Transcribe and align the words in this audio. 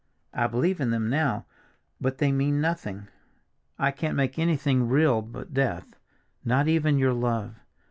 I 0.33 0.47
believe 0.47 0.79
in 0.81 0.89
them 0.89 1.11
now, 1.11 1.45
but 1.99 2.17
they 2.17 2.31
mean 2.31 2.59
nothing. 2.59 3.07
I 3.77 3.91
can't 3.91 4.15
make 4.17 4.39
anything 4.39 4.87
real 4.89 5.21
but 5.21 5.53
death, 5.53 5.95
not 6.43 6.67
even 6.67 6.97
your 6.97 7.13
love! 7.13 7.59